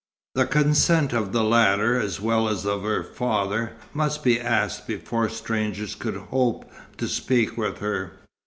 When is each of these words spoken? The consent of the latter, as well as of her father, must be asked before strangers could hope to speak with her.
The 0.33 0.47
consent 0.47 1.13
of 1.13 1.31
the 1.31 1.43
latter, 1.43 1.99
as 2.01 2.19
well 2.19 2.49
as 2.49 2.65
of 2.65 2.81
her 2.81 3.03
father, 3.03 3.73
must 3.93 4.23
be 4.23 4.39
asked 4.41 4.87
before 4.87 5.29
strangers 5.29 5.93
could 5.93 6.15
hope 6.17 6.65
to 6.97 7.07
speak 7.07 7.55
with 7.55 7.77
her. 7.77 8.13